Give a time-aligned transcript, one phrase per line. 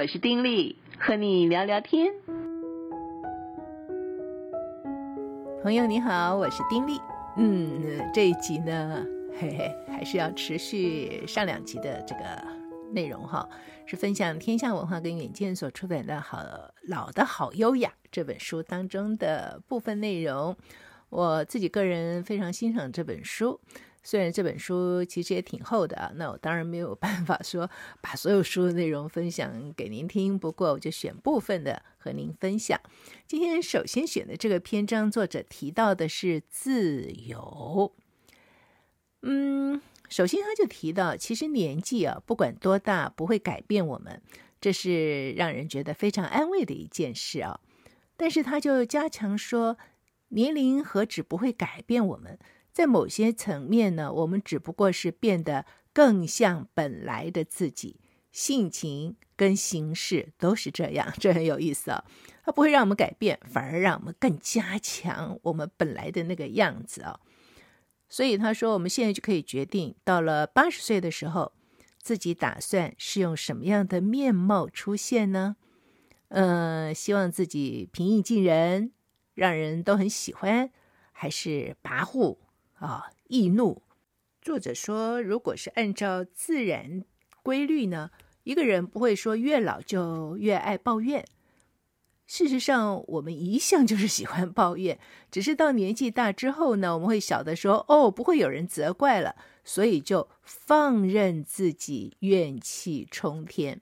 [0.00, 2.14] 我是丁力，和你聊聊天。
[5.60, 7.00] 朋友你好，我是丁力。
[7.36, 9.04] 嗯，这一集呢，
[9.40, 12.20] 嘿嘿，还是要持续上两集的这个
[12.92, 13.48] 内容哈，
[13.86, 16.44] 是分享天下文化跟远见所出版的《好
[16.86, 20.56] 老的好优雅》这本书当中的部分内容。
[21.08, 23.60] 我自己个人非常欣赏这本书。
[24.08, 27.70] 虽然这本书其实也挺厚的啊，那我当然没有办法说
[28.00, 30.38] 把所有书的内容分享给您听。
[30.38, 32.80] 不过我就选部分的和您分享。
[33.26, 37.92] 今天首先选的这个篇章，作者提到的是自由。
[39.20, 39.78] 嗯，
[40.08, 44.22] 首先他就提到，其实年纪啊，不管多大，不会改变我们，
[44.58, 47.60] 这是让人觉得非常安慰的一件事啊。
[48.16, 49.76] 但是他就加强说，
[50.28, 52.38] 年龄何止不会改变我们。
[52.78, 57.98] 在某些层面呢，我们只不过是变得更像本来的自己，
[58.30, 62.04] 性情跟行事都是这样，这很有意思、哦。
[62.44, 67.18] 它不会让我们改变，反而让我们更加强我们本来的那个样子、哦。
[68.08, 71.50] 所以他说，我们现在就可以决定，到了八十岁的时候，
[72.00, 75.56] 自己打算是用什么样的面貌出现呢？
[76.28, 78.92] 嗯，希望自己平易近人，
[79.34, 80.70] 让人都很喜欢，
[81.10, 82.38] 还是跋扈？
[82.78, 83.82] 啊，易怒。
[84.40, 87.04] 作者说，如果是按照自然
[87.42, 88.10] 规律呢，
[88.44, 91.24] 一个人不会说越老就越爱抱怨。
[92.26, 94.98] 事实上，我们一向就是喜欢抱怨，
[95.30, 99.34] 只是到年纪大之后呢，我们会晓得说，哦，不会有人责怪了，
[99.64, 103.80] 所以就放任自己怨气冲天。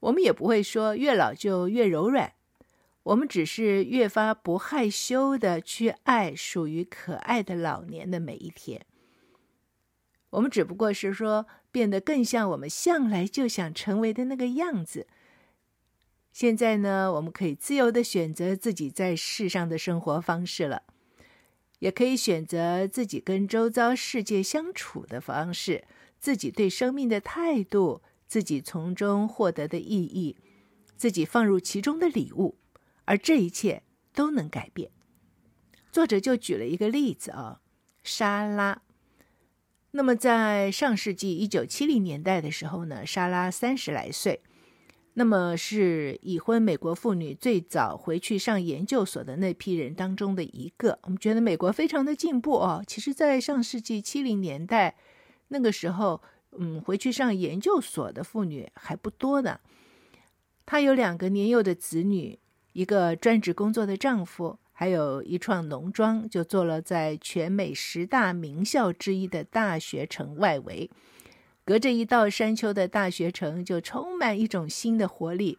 [0.00, 2.32] 我们也不会说越老就越柔软。
[3.04, 8.84] 我们只是越发不害羞的去爱属于可爱的老年的每一天。
[10.30, 15.06] 我们只不过是说变得更像我们向来就想成为的那个样子。
[16.32, 20.84] 现在呢，我们可以自由的选择自己在世上的生活方式了，
[21.80, 25.84] 也可以选择自己跟周遭世界相处的方式，
[26.18, 30.36] 自己对生命的态度，自己从中获得的意义，
[30.96, 32.56] 自己放入其中的礼物。
[33.04, 33.82] 而这一切
[34.14, 34.90] 都能改变。
[35.90, 37.60] 作者就举了一个例子啊，
[38.02, 38.82] 莎拉。
[39.90, 44.40] 那么在上世纪一九七零年代的时候呢，莎拉三十来岁，
[45.12, 50.98] 那么是已婚美国妇女最早回去上研究所的那批人当中的一个。
[51.02, 52.82] 我们觉得美国非常的进步哦。
[52.86, 54.96] 其实，在上世纪七零年代
[55.48, 59.60] 那个时候，嗯，回去上研究所的妇女还不多呢。
[60.64, 62.38] 她有两个年幼的子女。
[62.72, 70.90] 一个专职工作的丈夫，还有一创农庄，就坐落在全美十大名校之一的大学城外围。
[71.64, 75.58] 隔着一道山丘的大学城，就充满一种新的活力。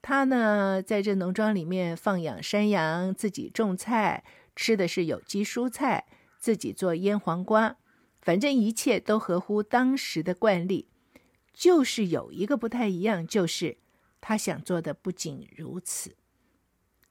[0.00, 4.22] 他呢，在这农庄里面放养山羊，自己种菜，
[4.54, 6.06] 吃的是有机蔬菜，
[6.38, 7.76] 自己做腌黄瓜，
[8.20, 10.86] 反正一切都合乎当时的惯例。
[11.52, 13.78] 就是有一个不太一样，就是
[14.20, 16.14] 他想做的不仅如此。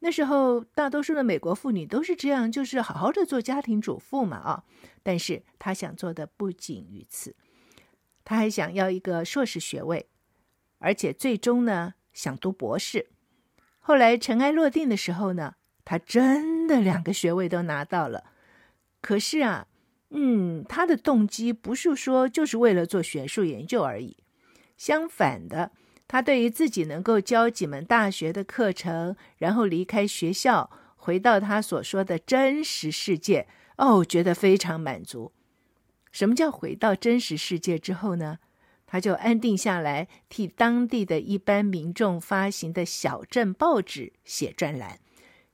[0.06, 4.64] 那时候，大多数的美国妇女都是这样，就是好好的做家庭主妇嘛，啊。
[5.02, 7.36] 但是她想做的不仅于此，
[8.24, 10.06] 她还想要一个硕士学位，
[10.78, 13.08] 而且最终呢，想读博士。
[13.80, 18.26] 后来尘埃落定的时候呢，她真的两个学位都拿到了。
[19.02, 19.66] 可是啊，
[20.12, 24.18] 嗯，她的动机不是说就是为了做学术研究而已，
[24.78, 25.72] 相反的。
[26.08, 35.32] 他对于自己能够教几门大学的课程，然后离开学校，回到他所说的真实世界，哦，觉得非常满足。
[36.12, 38.38] 什么叫回到真实世界之后呢？
[38.86, 45.00] 他就安定下来，替当地的一般民众发行的小镇报纸写专栏。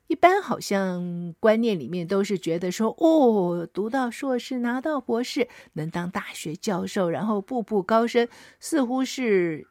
[0.08, 8.28] 一般好像观念里面都是觉得说，哦，读到硕士，拿到博士，能当大学教授，然后步步高升，
[8.60, 9.66] 似乎是。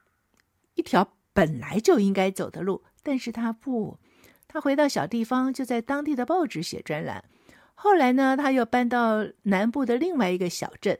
[0.80, 3.98] 一条本来就应该走的路，但是他不，
[4.48, 7.22] 他回到小地方，就在当地的报纸写专栏。
[7.74, 10.98] 后来呢，他又搬到南部的另外一个小镇，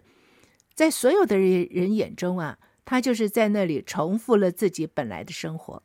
[0.75, 5.83] 在所有的人眼中啊，他就是在那里重复了自己本来的生活。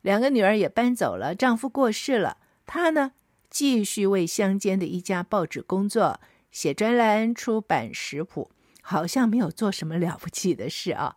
[0.00, 3.12] 两个女儿也搬走了，丈夫过世了，他呢，
[3.48, 6.20] 继续为乡间的一家报纸工作，
[6.50, 8.50] 写专栏、出版食谱，
[8.82, 11.14] 好像没有做什么了不起的事啊。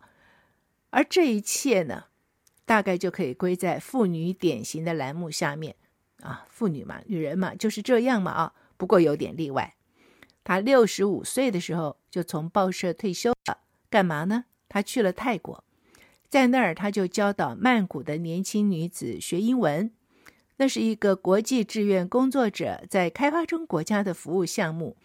[0.90, 2.04] 而这一切呢，
[2.72, 5.76] 大概就可以归在妇女典型的栏目下面
[6.22, 8.54] 啊，妇女嘛，女人嘛，就是这样嘛啊。
[8.78, 9.76] 不过有点例外，
[10.42, 13.58] 她六十五岁的时候就从报社退休了，
[13.90, 14.46] 干嘛呢？
[14.70, 15.62] 她去了泰国，
[16.30, 19.92] 在那儿他就教导曼谷的年轻女子学英文。
[20.56, 24.96] 那是一个国际志愿工作者在开发中国家的服务项目，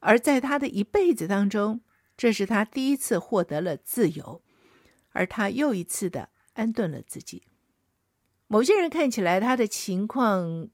[0.00, 1.80] 而在他的一辈子当中，
[2.14, 4.42] 这是他第一次获得了自由，
[5.12, 7.42] 而他又一次的安顿了自己。
[8.46, 10.68] 某些人看起来他的情况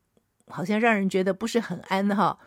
[0.46, 2.38] 好像让人觉得不是很安哈。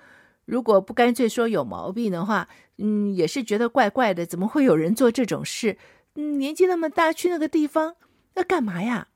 [0.45, 4.25] 如果不干脆说有毛病的话，嗯，也是觉得怪怪的。
[4.25, 5.77] 怎么会有人做这种事？
[6.15, 7.95] 嗯，年纪那么大，去那个地方
[8.33, 9.07] 要干嘛呀？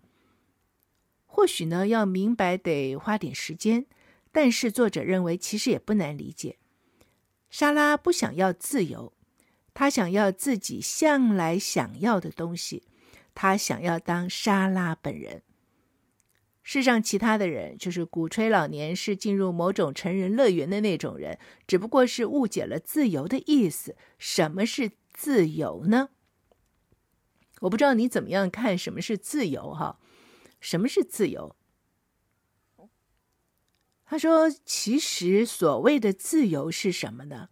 [1.26, 3.86] 或许呢，要明白得花点时间。
[4.32, 6.58] 但是作者认为，其实也不难理解。
[7.50, 9.12] 莎拉不想要自由，
[9.74, 12.84] 她想要自己向来想要的东西。
[13.40, 15.44] 他想要当莎拉本人。
[16.64, 21.38] 世上其他的人，就是鼓吹老年是进入某种成人乐园的那种人，
[21.68, 23.96] 只不过是误解了自由的意思。
[24.18, 26.10] 什么是自由呢？
[27.60, 30.00] 我不知道你怎么样看什么是自由哈？
[30.60, 31.56] 什么是自由？
[34.04, 37.50] 他说，其实所谓的自由是什么呢？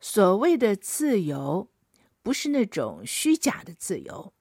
[0.00, 1.68] 所谓的自由
[2.22, 4.33] 不是那种虚假的自由，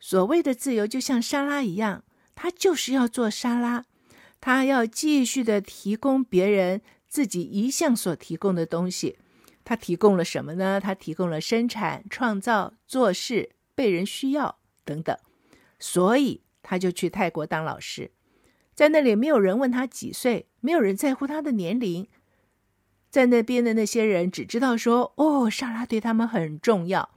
[0.00, 2.02] 所谓的自由就像沙拉一样。
[2.34, 3.84] 他就是要做沙拉，
[4.40, 9.18] 他要继续的提供别人自己一向所提供的东西。
[9.62, 10.80] 他提供了什么呢？
[10.80, 15.14] 他提供了生产、创造、做事、被人需要等等。
[15.78, 18.10] 所以他就去泰国当老师，
[18.74, 22.08] 在那里没有人问他几岁，没有人在乎他的年龄。
[23.10, 27.10] 在那边的那些人只知道说：“哦，沙拉对他们很重要。”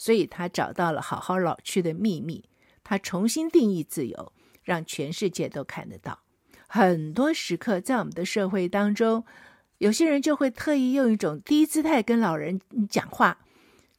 [0.00, 2.48] 所以他找到了好好老去的秘密。
[2.82, 4.32] 他重新定义自由。
[4.62, 6.20] 让全世界都看得到。
[6.68, 9.24] 很多时刻，在我们的社会当中，
[9.78, 13.38] 有些人就会特意用一种低姿态跟老人讲话，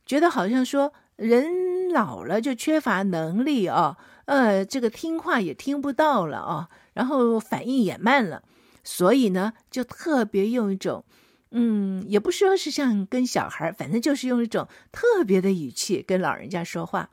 [0.05, 8.43] 觉得好像说人老了就缺乏能力哦，呃，这个听话也听不到了哦，然后反应也慢了，
[8.83, 11.03] 所以呢，就特别用一种，
[11.51, 17.11] 嗯，也不说是像跟小孩，反正就是用一种特别的语气跟老人家说话。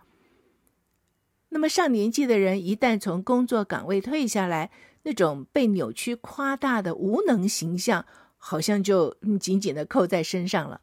[1.50, 4.70] 那么上年纪的人一旦从工作岗位退下来，
[5.02, 8.06] 那种被扭曲夸大的无能形象，
[8.37, 10.82] 好像就紧紧的扣在身上了。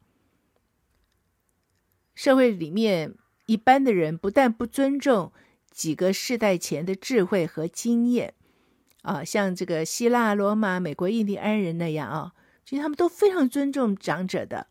[2.14, 3.16] 社会里面
[3.46, 5.32] 一般的人不但不尊重
[5.70, 8.34] 几个世代前的智慧和经验，
[9.04, 12.34] 啊，像这个希腊、罗马、美国印第安人那样啊，
[12.66, 14.68] 其实他们都非常尊重长者的。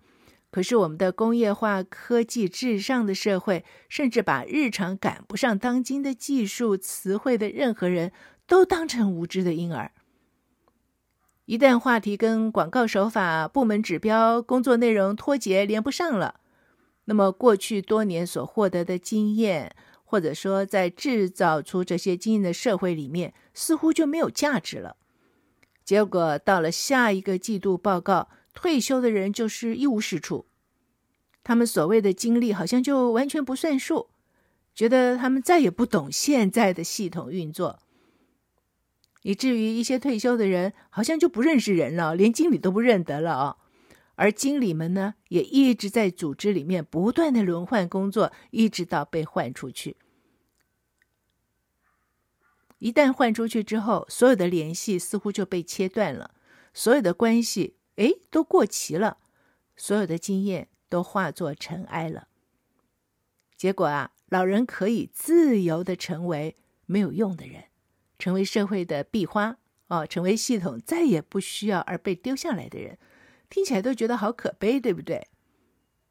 [0.50, 8.12] 可是，我们的工业化、科技至上的社会，甚至把日常赶不上当今的技术词汇的任何人
[8.46, 9.90] 都当成无知的婴儿。
[11.46, 16.40] 一旦话题跟广告手法、部门指标、工作内容脱节连不上了，
[17.06, 19.74] 那么过去多年所获得的经验，
[20.04, 24.96] 或者说在制造出这些经验的社会里面，似乎就没有价值了。
[25.84, 28.28] 结果到了下一个季度报告。
[28.56, 30.46] 退休的人就是一无是处，
[31.42, 34.10] 他们所谓的经历好像就完全不算数，
[34.72, 37.80] 觉得他们再也不懂现在的系统运作，
[39.22, 43.56] 以至于一些退休的人好像就不认识人了，连经理都不认得了啊。
[44.14, 49.96] 而经理们呢，也一直在组织里面不断的轮换工作，一直到被换出去。
[52.84, 56.34] 一旦换出去之后，所有的联系似乎就被切断了，
[56.74, 57.78] 所有的关系。
[57.96, 59.16] 哎，都过期了，
[59.74, 62.28] 所有的经验都化作尘埃了。
[63.56, 67.64] 结果啊，老人可以自由地成为没有用的人，
[68.18, 72.98] 成为社会的壁花哦，成为系统再也不需要而被丢下来的人，
[73.48, 75.28] 听起来都觉得好可悲，对不对？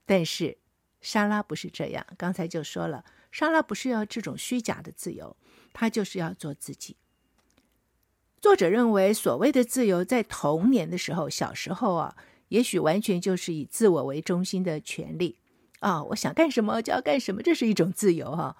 [0.08, 0.58] 但是
[1.02, 5.38] 莎拉不是这样，刚才就说了，莎拉不是要这种虚假的自由，
[5.74, 6.96] 他就是要做自己。
[8.40, 12.16] 作者认为，所谓的自由，在童年的时候，小时候啊，
[12.50, 15.38] 也许完全就是以自我为中心的权利
[15.80, 18.56] 啊、我想干什么就要干什么，这是一种自由哈、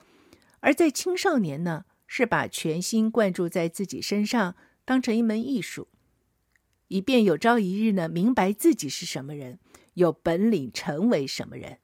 [0.60, 5.88] 而在青少年呢，是把全心贯注在自己身上，当成一门艺术，
[6.90, 9.60] 以便有朝一日呢，明白自己是什么人，
[9.94, 11.80] 有本领成为什么人。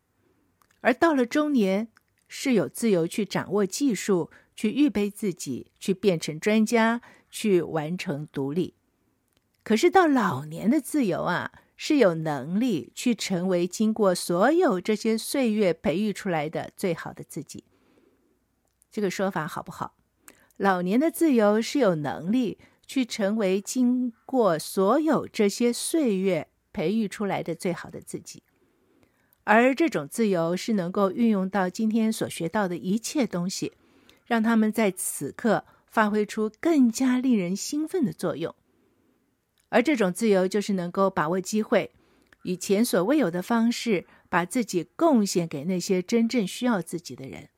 [0.81, 1.87] 而到了中年，
[2.27, 7.01] 是有自由去掌握技术，去预备自己，去变成专家。
[7.31, 8.73] 去完成独立，
[9.63, 17.65] 可是到老年的自由啊，是有能力去成为经过所有这些岁月培育出来的最好的自己。
[18.91, 19.95] 这个说法好不好？
[20.57, 28.41] 老年的自由是有能力去成为经过所有这些岁月培育出来的最好的自己，
[29.43, 33.73] 而这种自由是能够运用到今天所学到的一切东西，
[34.29, 38.53] 让他们在此刻发挥出更加令人兴奋的作用。
[39.69, 41.89] 而这种自由就是能够把握机会，
[42.43, 47.49] 以前所未有的方式，把自己贡献给那些真正需要自己的人。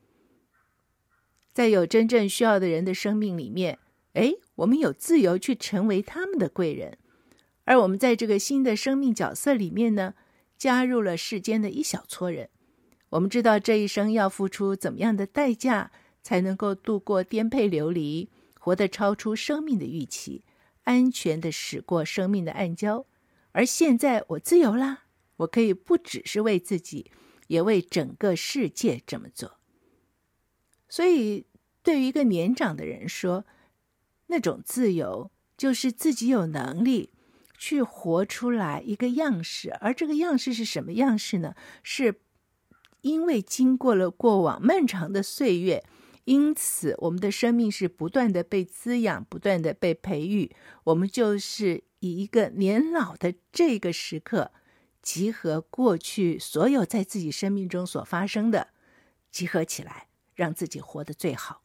[1.52, 3.78] 在有真正需要的人的生命里面，
[4.14, 6.98] 哎，我们有自由去成为他们的贵人。
[7.66, 10.14] 而我们在这个新的生命角色里面呢，
[10.58, 12.50] 加入了世间的一小撮人。
[13.10, 20.44] 我们知道这一生要付出怎么样的代价，才能够度过颠沛流离，活得超出生命的预期，
[20.84, 23.06] 安全地驶过生命的暗礁。
[23.52, 25.06] 而现在我自由啦，
[25.38, 27.12] 我可以不只是为自己，
[27.48, 29.58] 也为整个世界这么做。
[30.88, 31.46] 所以，
[31.84, 33.46] 对于一个年长的人说，
[34.28, 37.10] 那种自由就是自己有能力
[37.58, 41.56] 去活出来一个样式，而这个样式是什么样式呢？
[41.84, 42.22] 是
[43.02, 45.84] 因为经过了过往漫长的岁月，
[46.26, 50.56] 因此我们的生命是不断的被滋养，不断的被培育。
[50.86, 54.52] 我们就是以一个年老的这个时刻，
[55.02, 58.68] 集合过去所有在自己生命中所发生的，
[59.32, 60.08] 集合起来。
[60.34, 61.62] 让自己活得最好。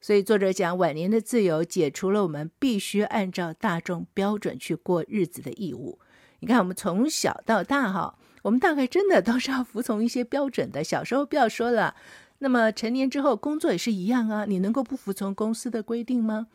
[0.00, 6.00] 所以作者讲，晚年的自由解除了我们必须按照大众标准去过日子的义务。
[6.40, 10.82] 你看，我们从小到大哈，我们大概真的都是要服从一些标准的。
[10.82, 11.94] 小时候不要说了，
[12.42, 16.48] 那么成年之后工作也是一样啊，你能够不服从公司的规定吗？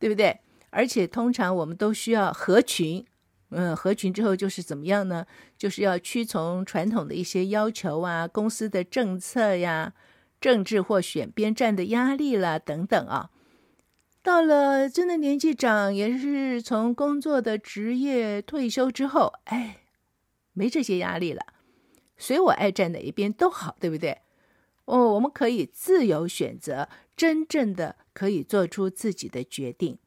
[0.00, 0.40] 对不对？
[0.70, 3.06] 而且通常我们都需要合群。
[3.50, 5.24] 嗯，合群之后就是怎么样呢？
[5.56, 9.94] 就是要屈从传统的一些要求啊，公司的政策呀，
[10.40, 13.30] 政治或选边站的压力啦，等等啊。
[14.20, 19.82] 到了真的年纪长，也是从工作的职业退休之后，哎，
[20.52, 21.42] 没这些压力了，
[22.16, 24.18] 随我爱站哪一边都好，对不对？
[24.88, 29.98] 哦，我们可以自由选择，真正的可以做出自己的决定，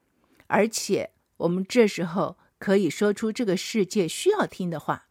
[0.46, 2.36] 而且我们这时候。
[2.62, 5.08] 可以说出这个世界需要听的话，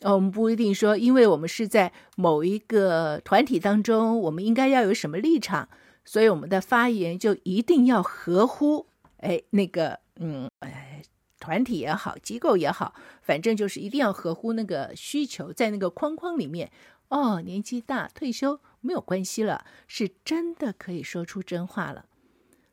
[0.00, 5.68] 哦我们不一定说，因为我们是在某一个团体当中，我们应该要有什么立场，
[6.06, 8.86] 所以我们的发言就一定要合乎，
[9.18, 11.02] 哎，那个，嗯，哎，
[11.38, 16.72] 团体也好，机构也好，反正就是一定要合乎那个需求，在那个框框里面。
[17.08, 22.06] 哦，年纪大，退休没有关系了，是真的可以说出真话了。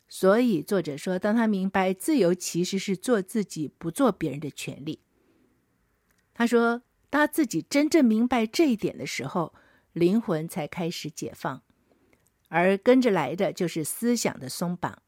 [0.10, 5.00] 所以，作者说，当他明白自由其实是做自己，不做别人的权利。
[6.34, 9.54] 他说，当他自己真正明白这一点的时候，
[9.94, 11.64] 灵魂才开始解放，
[12.50, 15.02] 而跟着来的就是思想的松绑，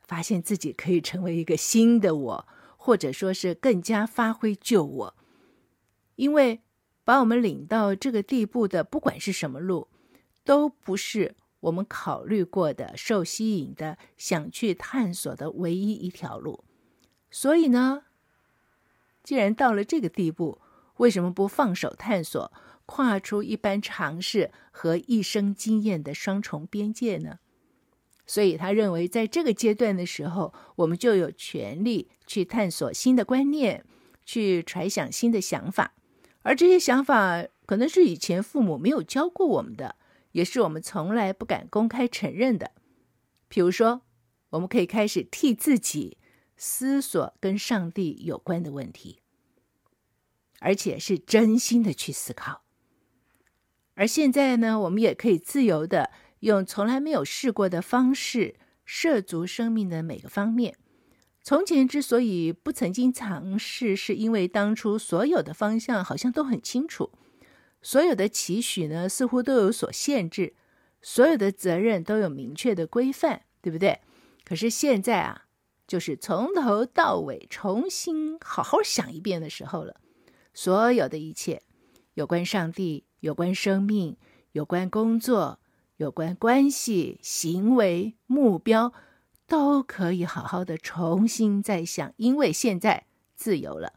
[0.00, 5.16] 发现自己可以成为一个新的我，或者说是更加发挥旧我。
[6.14, 6.62] 因为
[7.02, 9.88] 把我们领到这个地步的，不管是什么路，
[10.44, 11.34] 都不是。
[11.60, 16.62] 我们考虑过的、受吸引的、想去探索的唯一一条路，
[17.30, 18.02] 所以呢，
[19.22, 20.60] 既然到了这个地步，
[20.98, 22.52] 为什么不放手探索，
[22.84, 27.38] 跨出一般常识和一生经验的双重边界呢？
[28.26, 33.86] 所以他认为，在这个阶段的时候，我们就有权利去探索新的观念，
[34.26, 35.94] 去揣想新的想法，
[36.42, 39.96] 而这些想法可能是以前父母没有教过我们的。
[40.34, 42.72] 也是我们从来不敢公开承认的。
[43.48, 44.02] 比如说，
[44.50, 46.18] 我们可以开始替自己
[46.56, 49.20] 思索跟上帝有关的问题，
[50.58, 52.64] 而且是真心的去思考。
[53.94, 56.10] 而现在呢，我们也可以自由的
[56.40, 60.76] 用从来没有试过的方式涉足生命的每个方面。
[61.42, 67.12] 从前之所以不曾经尝试，是因为当初所有的方向好像都很清楚。
[67.84, 70.54] 所有的期许呢，似乎都有所限制；
[71.02, 74.00] 所有的责任都有明确的规范，对不对？
[74.42, 75.44] 可是现在啊，
[75.86, 80.00] 就是从头到尾重新好好想一遍的时候了。
[80.54, 81.60] 所有的一切，
[82.14, 84.16] 有关上帝、有关生命、
[84.52, 85.60] 有关工作、
[85.98, 88.94] 有关关系、行为、目标，
[89.46, 93.04] 都可以好好的重新再想，因为现在
[93.36, 93.92] 自由了，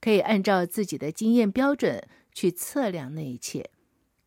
[0.00, 2.06] 可以按照自己的经验标准。
[2.36, 3.70] 去测量那一切，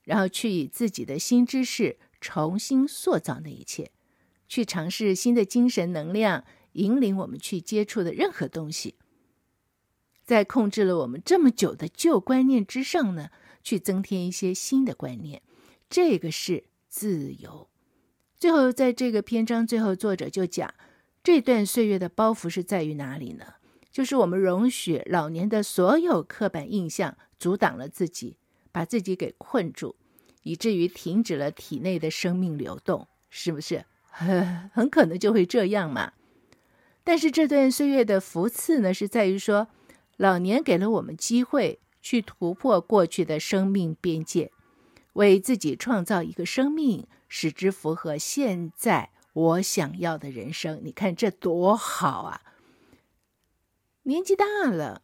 [0.04, 3.92] 然后去以自己的新知识重新塑造那一切，
[4.48, 8.96] 去尝试新的精神能量引领我们去接触的任何东西，
[10.26, 13.30] 在控制了我们这么久的旧观念之上呢，
[13.64, 15.44] 去增添一些新的观念，
[15.88, 17.70] 这个是自由。
[18.36, 20.74] 最后，在这个篇章最后，作者就讲
[21.24, 23.46] 这段岁月的包袱是在于哪里呢？
[23.92, 27.16] 就是我们容许老年的所有刻板印象。
[27.40, 28.38] 阻挡了自己，
[28.72, 29.96] 把自己给困住，
[30.44, 33.86] 以至于停止了体内的生命流动，是不是？
[34.12, 36.14] 很 很可能就会这样嘛。
[37.04, 39.70] 但是这段岁月的福赐呢，是在于说，
[40.18, 44.52] 老年给了我们机会去突破过去的生命边界，
[45.14, 50.82] 为自己创造一个生命，使之符合现在我想要的人生。
[50.84, 52.42] 你看这多好啊！
[54.04, 55.04] 年纪大了，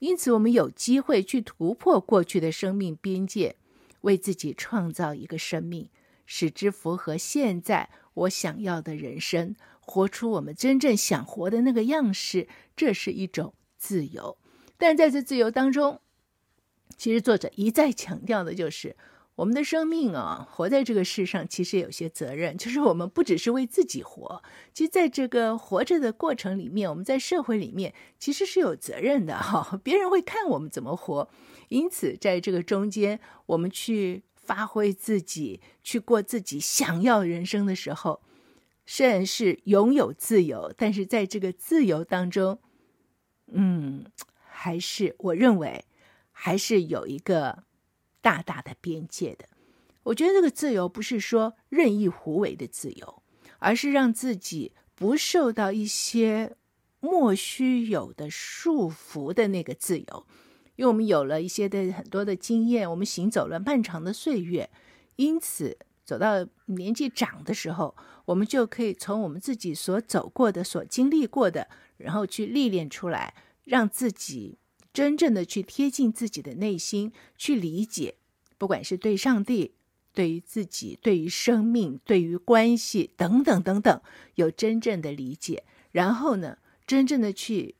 [0.00, 3.56] 因此我们有机会去突破过去的生命边界，
[4.02, 5.90] 为自己创造一个生命，
[6.26, 12.48] 使之符合现在我想要的人生，活出我们真正想活的那个样式。
[12.76, 14.38] 这是一种自由。
[14.76, 16.00] 但在这自由当中，
[16.96, 18.96] 其实作者一再强调的就是。
[19.38, 24.42] 我们的生命啊，活在这个世上，其实有些责任，就是我们不只是为自己活，
[24.74, 29.80] 其实在这个活着的过程里面，我们在社会里面其实是有责任的哈。
[29.84, 31.30] 别人会看我们怎么活，
[31.68, 38.20] 因此在这个中间，我们去发挥自己，去过自己想要人生的时候，
[38.86, 42.58] 虽然是拥有自由，但是在这个自由当中，
[43.52, 44.04] 嗯，
[44.42, 45.84] 还是我认为
[46.32, 47.67] 还是有一个。
[48.20, 49.48] 大大的边界的，
[50.02, 53.22] 我觉得这个自由不是说任意胡为的自由，
[53.58, 56.56] 而是让自己不受到一些
[57.00, 60.26] 莫须有的束缚的那个自由。
[60.76, 64.68] 因为我们有了一些的很多的经验，我们行走了漫长的岁月，
[65.16, 73.34] 因此走到年纪长的时候，我们就可以从我们自己所走过的、所经历过的，然后去历练出来，
[73.64, 74.58] 让自己。
[74.98, 78.16] 真正的去贴近自己的内心，去理解，
[78.58, 79.76] 不管是对上帝、
[80.12, 84.02] 对于自己、对于生命、对于关系等等等等，
[84.34, 85.62] 有真正的理解，
[85.92, 87.76] 然后呢，真正的去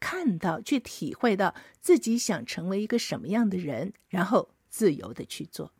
[0.00, 5.74] 看到、去体会到自己想成为一个什么样的人，然后自由的去做。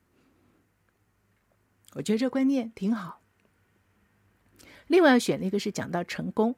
[1.95, 3.23] 我觉得这观念挺好。
[4.89, 6.55] 另外要选那个是讲到成功，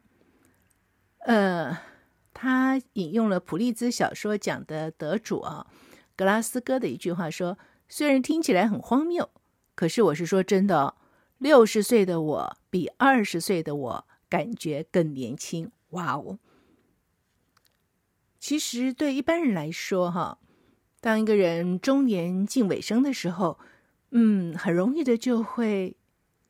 [1.19, 1.94] 呃。
[2.35, 5.67] 他引用了普利兹小说奖的得主啊，
[6.17, 7.57] 格拉斯哥的一句话说
[7.89, 9.31] ：“虽然听起来很荒谬，
[9.75, 10.95] 可是我是说真的哦，
[11.39, 16.39] 六十岁的我比二十岁的我感觉更年轻。”哇哦！
[18.41, 20.39] 其实对一般人来说，哈，
[21.01, 23.59] 当一个人中年近尾声的时候，
[24.11, 25.97] 嗯，很容易的就会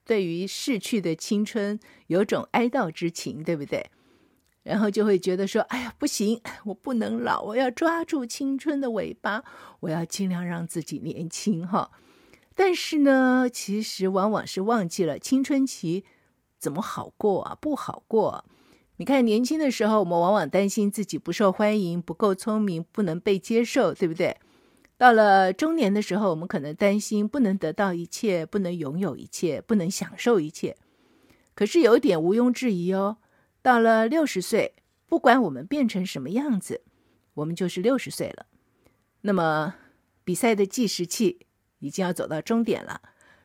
[0.05, 3.91] 对于逝去的青春有种哀悼之情，对不对？
[4.65, 9.45] 然后就会觉得说：“哎呀，不行，我不能老，我要抓住青春的尾巴，
[9.81, 11.93] 我要尽量让自己年轻哈。”
[12.57, 16.05] 但是呢，其实往往是忘记了青春期
[16.59, 18.45] 怎么好过啊，不好过。
[18.97, 24.37] 你看，年轻的时候，我们往往担心自己不受欢迎、不够聪明、不能被接受，对不对？
[24.97, 30.77] 到了中年的时候，我们可能担心不能得到一切，不能拥有一切，不能享受一切。
[31.55, 33.19] 可是有一点毋庸置疑哦。
[33.65, 34.75] 到了六十岁，
[35.07, 36.83] 不管我们变成什么样子，
[37.33, 38.45] 我们就是六十岁了。
[39.23, 39.77] 那么，
[40.23, 41.47] 比赛的计时器
[41.79, 43.01] 已经要走到终点了，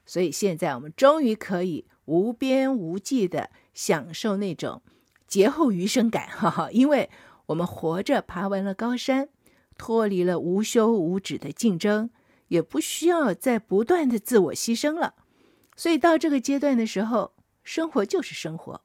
[0.06, 4.82] 所以现在我们终于可以无边无际的享受那种
[5.26, 6.70] 劫后余生感，哈哈！
[6.70, 7.10] 因为
[7.46, 9.30] 我们活着爬完了高山，
[9.78, 12.10] 脱离了无休无止的竞争，
[12.50, 15.16] 也不需要再不断的自我牺牲了。
[15.78, 18.82] 所以到这个阶段的时候，生活就是生活，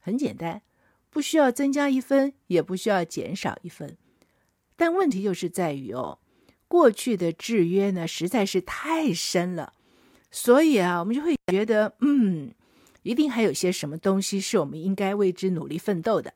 [0.00, 0.62] 很简单。
[1.10, 3.96] 不需要增加一分，也不需要减少一分，
[4.76, 6.20] 但问题就是在于哦，
[6.68, 9.74] 过去的制约呢实在是太深了，
[10.30, 12.54] 所以啊，我们就会觉得，嗯，
[13.02, 16.34] 一定还有些什么东西是我们应该为之努力奋斗的。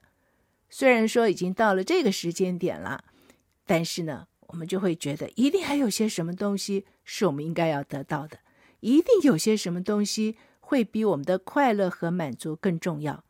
[0.69, 3.05] 虽然说已经到了这个时间点了，
[3.65, 8.39] 但是呢，我们就会觉得，一定还有些什么东西是我们应该要得到的，
[8.81, 13.23] 一定有些什么东西会比我们的快乐和满足更重要。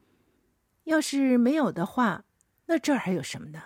[0.85, 2.25] 要是没有的话，
[2.67, 3.65] 那这儿还有什么呢？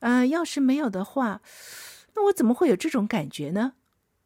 [0.00, 1.40] 啊、要是没有的话，
[2.14, 3.74] 那我怎么会有这种感觉呢？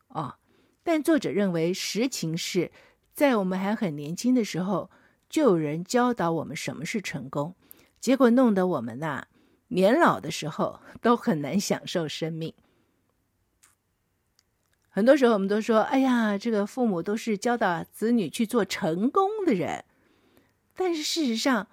[0.09, 0.37] 哦，
[0.83, 2.71] 但作者认为实情是
[3.15, 4.91] 在我们还很年轻的时候，
[5.29, 7.55] 就有人教导我们什么是成功，
[7.99, 9.27] 结果弄得我们呐、
[9.69, 12.53] 年老的时候 都很难享受生命。
[14.91, 19.87] 很多时候我们都说：“哎呀，这个父母都是教导子女去做成功的人。”
[20.77, 21.67] 但是事实上，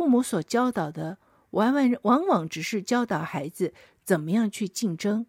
[0.00, 1.18] 父母所教导的，
[1.50, 5.26] 往往往往只是教导孩子怎么样去竞争。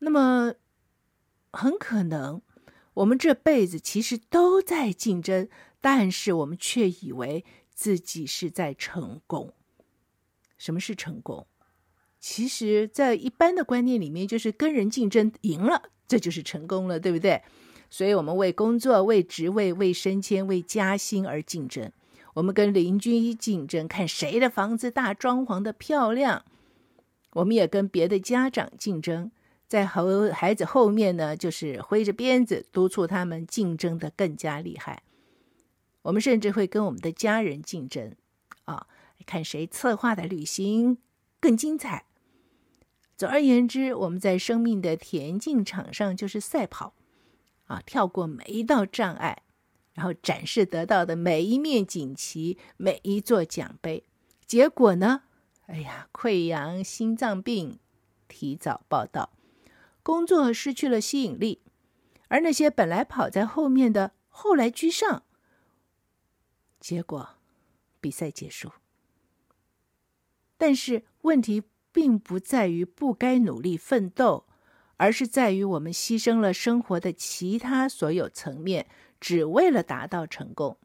[0.00, 0.54] 那么，
[1.52, 2.42] 很可能
[2.94, 5.48] 我们这辈子其实都在竞争，
[5.80, 9.54] 但是我们却以为自己是在成功。
[10.58, 11.46] 什么是成功？
[12.18, 17.40] 其实，在一般的观念里面，就是跟人竞争赢了，这就是成功了，对不对？
[17.88, 21.92] 所以，我们为工作、为职位、为升迁、为加薪而竞争。
[22.34, 26.44] 我们跟邻居竞争，看谁的房子大、装潢的漂亮。
[27.32, 29.30] 我们也跟别的家长竞争，
[29.68, 35.02] 在后孩子后面呢，就是挥着鞭子督促他们竞争的更加厉害。
[36.02, 38.14] 我们甚至会跟我们的家人竞争，
[38.64, 38.86] 啊，
[39.26, 40.98] 看谁策划的旅行
[41.40, 42.06] 更精彩。
[43.16, 46.94] 总而言之，我们在生命的田径场上就是赛跑，
[47.66, 49.42] 啊，跳过每一道障碍，
[50.00, 54.02] 然后展示得到的每一面锦旗、每一座奖杯。
[54.46, 55.24] 结果呢？
[55.66, 57.78] 哎呀，溃疡、心脏病
[58.26, 59.34] 提早报到，
[60.02, 61.60] 工作失去了吸引力，
[62.28, 65.22] 而那些本来跑在后面的，后来居上。
[66.80, 67.36] 结果，
[68.00, 68.72] 比赛结束。
[70.56, 71.64] 但是问题。
[71.92, 74.46] 并不在于不该努力奋斗，
[74.96, 78.86] 而是在于我们牺牲了生活的其他所有层面，
[79.20, 80.78] 只为了达到成功，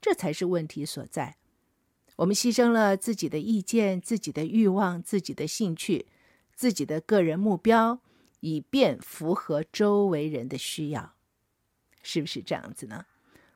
[0.00, 1.36] 这才是问题所在。
[2.16, 6.06] 我们牺牲了自己的意见、自己的欲望、自己的兴趣、
[6.54, 8.00] 自己的个人目标，
[8.40, 11.14] 以便符合周围人的需要，
[12.02, 13.04] 是不是这样子呢？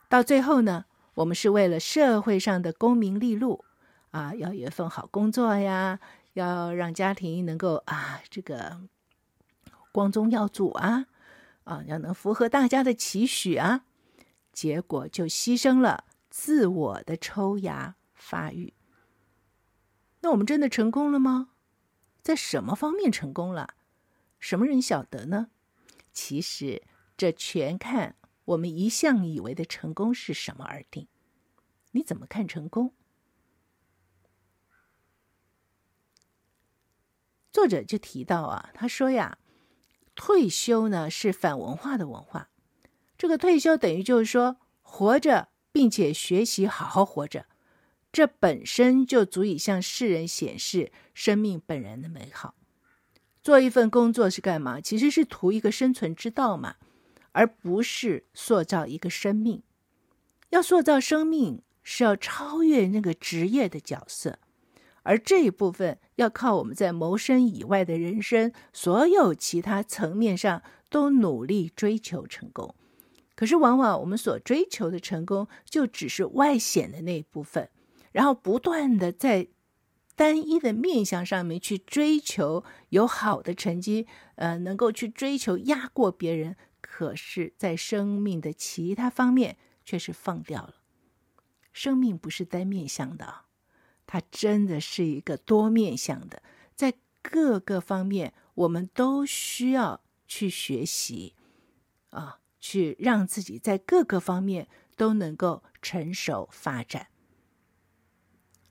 [0.09, 3.65] 到最后呢，我们是为了社会上的功名利禄
[4.11, 5.99] 啊，要有一份好工作呀。
[6.37, 8.83] 要让家庭能够啊，这个
[9.91, 11.07] 光宗耀祖啊，
[11.65, 13.87] 啊，要能符合大家的期许啊，
[14.57, 18.73] 结果就牺牲了自我的抽芽发育。
[20.21, 21.51] 那我们真的成功了吗？
[22.23, 23.75] 在什么方面成功了？
[24.41, 25.51] 什么人晓得呢？
[26.15, 26.83] 其实
[27.19, 28.17] 这全看
[28.47, 31.07] 我们一向以为的成功是什么而定。
[31.91, 32.95] 你怎么看成功？
[37.53, 39.37] 作者就提到啊，他说呀，
[40.15, 42.49] 退休呢是反文化的文化。
[43.19, 47.47] 这个退休等于就是说，活着并且学习好好活着，
[48.13, 52.55] 这本身就足以向世人显示生命本然的美好。
[53.43, 54.81] 做一份工作是干嘛？
[54.81, 56.77] 其实是图一个生存之道嘛，
[57.33, 59.63] 而不是塑造一个生命。
[60.51, 64.39] 要塑造生命，是要超越那个职业的角色。
[65.05, 72.75] 而这一部分要靠我们在谋生以外的人生所有其他层面上都努力追求成功，
[73.37, 77.71] 可是往往我们所追求的成功就只是外显的那一部分，
[78.11, 79.47] 然后不断的在
[80.17, 90.77] 单一的面向上面去追求有好的成绩，呃，能够去追求压过别人，可是，在生命的其他方面却是放掉了。
[91.73, 93.43] 生命不是单面向的。
[94.09, 96.41] 它真的是一个多面向的，
[96.77, 101.35] 在各个方面，我们都需要去学习，
[102.11, 107.07] 啊，去让自己在各个方面都能够成熟发展。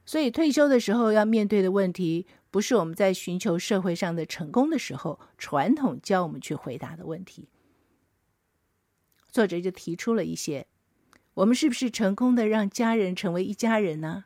[0.06, 7.48] 所以退休的时候要面对的问题，不是我们在寻求社会上的成功的时候，传统教我们去回答的问题。
[9.32, 10.68] 作者就提出了一些，
[11.36, 14.26] 我们是不是成功的让家人成为一家人呢？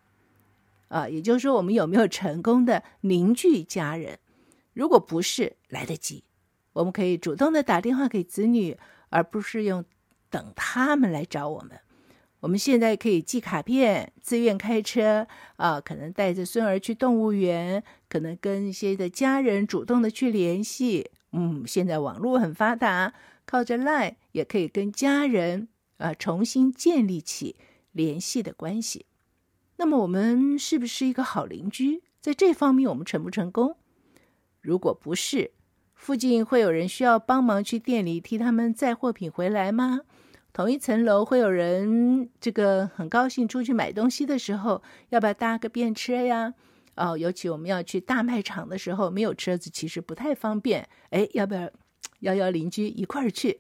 [0.88, 4.18] 啊，也就是说，我们有没有成功的凝聚家人？
[4.74, 6.24] 如果不是，来得及，
[6.74, 8.78] 我们可以主动的打电话给子女，
[9.10, 9.84] 而不是用
[10.30, 11.80] 等他们来找我们。
[12.42, 21.12] 我们现在可以寄卡片，自愿开车啊，可能带着孙儿去动物园，可能跟一些的家人主动的去联系。
[21.34, 23.14] 嗯，现在网络很发达，
[23.46, 25.68] 靠着 LINE 也可以跟家人
[25.98, 27.58] 啊重新建立起
[27.92, 29.06] 联系的关系。
[29.76, 32.04] 那么我们是不是一个好邻居？
[32.22, 33.76] 在这方面，我们成不成功？
[34.62, 35.52] 如果不是，
[36.00, 40.00] 附近会有人需要帮忙去店里替他们载货品回来吗？
[40.54, 46.54] 同一层楼会有人这个很高兴出去买东西的时候，要不要搭个便车呀？
[46.96, 50.88] 哦，尤其我们要去大卖场的时候，没有车子其实不太方便。
[51.10, 51.70] 哎，要不要
[52.22, 53.60] 邀邀邻居一块儿去？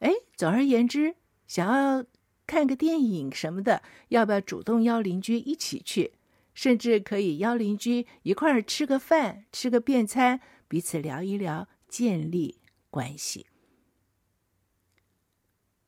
[0.00, 1.14] 哎，总而言之，
[1.46, 2.04] 想要。
[2.46, 6.12] 看个电影什么的，要不要主动邀邻居一起去？
[6.52, 12.58] 甚至可以邀邻居一块儿吃个饭，吃个便餐，彼此聊一聊，建立
[12.90, 13.46] 关系。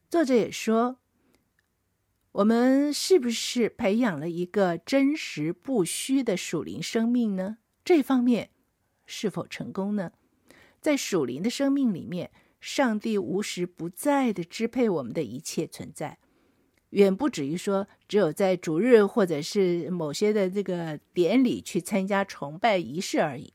[0.08, 0.98] 作者也说，
[2.32, 7.58] 我们是不是培养了一个真实不虚的属灵生命呢？
[7.84, 8.50] 这方面
[9.04, 10.12] 是否成功呢？
[10.80, 16.18] 在属灵的生命里面，上帝无时不在的支配我们的一切存在。
[16.90, 23.52] 远不止于说，只有在主日或者是某些的这个典礼去参加崇拜仪式而已。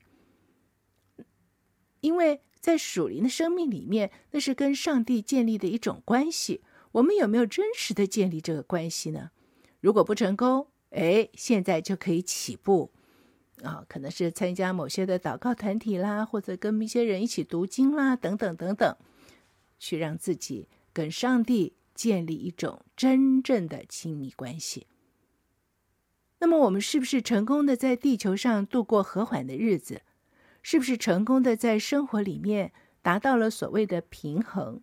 [2.02, 6.62] 因为在属灵的生命里面，那是跟上帝建立的一种关系。
[6.92, 9.30] 我们有没有真实的建立这个关系呢？
[9.80, 12.92] 如果不成功，哎，现在就可以起步
[13.62, 18.96] 啊，可能是参加某些的祷告团体啦，或者跟一些人一起读经啦，等等等等，
[19.78, 24.86] 去让自己跟上帝建立一种真正的亲密关系。
[26.40, 30.02] 那么，我们是不是成功的在地球上度过和缓的日子？
[30.62, 32.72] 是不是成功的在生活里面
[33.02, 34.80] 达到了所谓的平衡？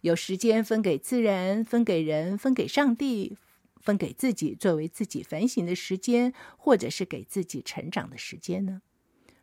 [0.00, 3.36] 有时间分给自然，分给人，分给上帝，
[3.76, 8.80] 分给自己，作为自己反省的时间，或者是给自己成长的时间呢？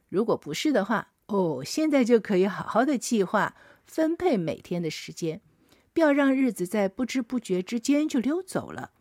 [0.09, 5.41] 如果不是的话，哦，现在就可以好好的计划分配每天的时间，
[5.93, 8.93] 不要让日子在不知不觉之间就溜走了。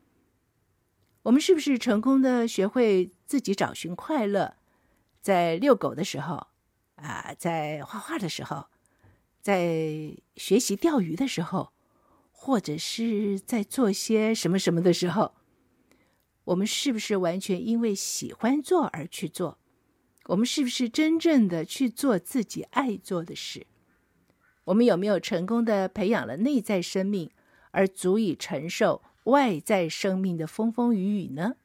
[1.22, 4.56] 我们是不是成功的学会自己找寻快乐？
[5.22, 6.48] 在遛狗的时候，
[6.96, 8.66] 啊，在画画的时候，
[9.40, 11.72] 在学习钓鱼的时候，
[12.30, 15.34] 或者是在做些什么什么的时候，
[16.44, 19.58] 我们是不是完全因为喜欢做而去做？
[20.26, 23.66] 我们是不是真正的去做自己爱做的事？
[24.64, 27.30] 我们有没有成功的培养了内在生命，
[27.70, 29.02] 而足以承受？
[29.24, 31.56] 外在生命的风风雨雨呢？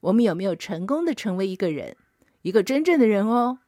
[0.00, 1.98] 我们有没有成功的成为一个人，
[2.40, 3.58] 一个真正的人哦，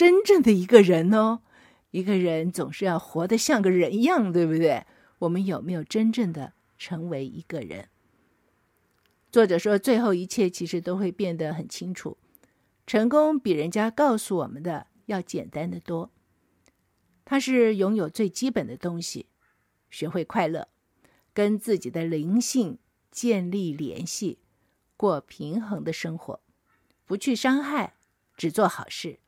[0.00, 1.42] 真正的一个人哦？
[1.90, 4.86] 一个人总是要活得像个人一样，对不对？
[5.18, 7.90] 我们有没有真正的成为一个人？
[9.30, 12.16] 作者说，最后一切其实都会变得很清楚。
[12.86, 16.10] 成功比人家告诉我们的要简单得多。
[17.26, 19.26] 它是拥有最基本的东西，
[19.90, 20.68] 学会快乐。
[21.34, 22.78] 跟自己的灵性
[23.10, 24.38] 建立联系，
[24.96, 26.40] 过平衡的生活，
[27.04, 27.96] 不去伤害，
[28.38, 29.18] 只做好事。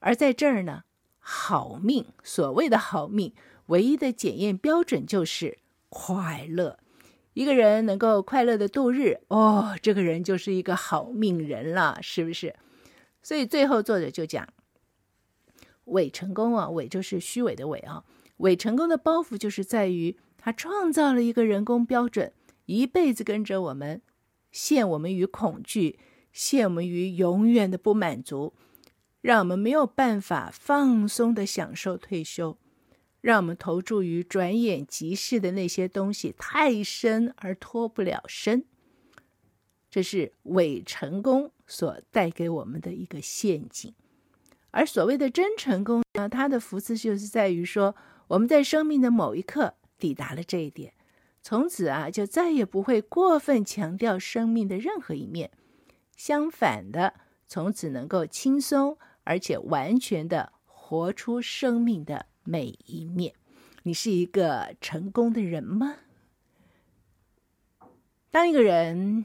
[0.00, 0.82] 而在这儿呢，
[1.18, 3.32] 好命，所谓的好命，
[3.66, 5.58] 唯一的检验标准就是
[5.88, 6.78] 快乐。
[7.32, 12.56] 一个人能够快乐的度日，哦，这个人就是一个好命人了，是不是？
[13.22, 14.48] 所以最后作者就讲，
[15.84, 18.04] 伪成功啊，伪就是虚伪的伪啊，
[18.38, 20.16] 伪成功的包袱就是在于。
[20.42, 22.32] 他创造了一个人工标准，
[22.64, 24.00] 一辈子跟着我们，
[24.50, 25.98] 陷我们于恐惧，
[26.32, 28.54] 陷我们于永远的不满足，
[29.20, 32.56] 让我们没有办法放松的享受退休，
[33.20, 38.64] 让我们投注于转眼即逝的那些东西太深而脱不了身。
[39.90, 43.94] 这是伪成功所带给我们的一个陷阱。
[44.70, 47.96] 而所谓的真成功呢，它的福祉就是在于说，
[48.28, 49.74] 我们在生命的某一刻。
[49.98, 50.94] 抵达了这一点，
[51.42, 55.50] 从此啊，就再也不会过分强调生命的任何一面。
[56.16, 57.12] 相反的，
[57.46, 58.96] 从此能够轻松
[59.30, 63.32] 而且完全的活出生命的每一面。
[63.84, 65.98] 你是一个成功的人吗？
[68.32, 69.24] 当一个人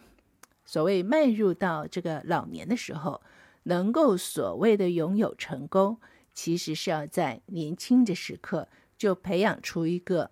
[0.63, 3.23] 所谓迈入到这个老年的时候，
[3.63, 5.99] 能够所谓的拥有成功，
[6.35, 10.29] 其实是要在年轻的时刻就培养出一个。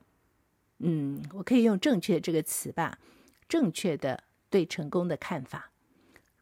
[0.78, 3.00] 嗯，我可以用正确这个词吧，
[3.50, 5.72] 正确的对成功的看法。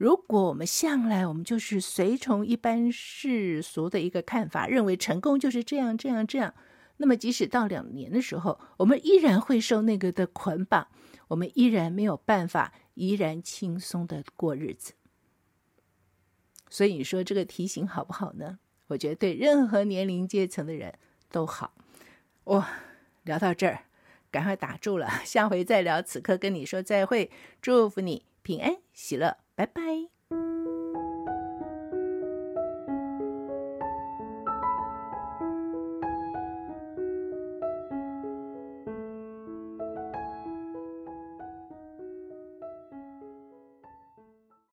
[0.01, 6.55] 如果我们向来我们就是随从一般世俗的一个看法，认为成功就是这样这样这样，
[6.97, 10.87] 那么即使到两年的时候，我们依然会受那个的捆绑，
[11.27, 14.93] 我们依然没有办法，依然轻松的过日子。
[16.67, 18.57] 所以你说这个提醒好不好呢？
[18.87, 20.95] 我觉得对任何年龄阶层的人
[21.29, 21.75] 都好。
[22.45, 22.67] 哇、
[23.21, 23.83] 聊到这儿。
[24.31, 26.01] 赶快打住了，下回再聊。
[26.01, 27.29] 此刻跟你说再会，
[27.61, 30.80] 祝福你平安喜乐，拜拜。